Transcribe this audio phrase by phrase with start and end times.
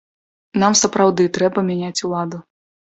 [0.63, 2.45] Нам сапраўды трэба мяняць уладу.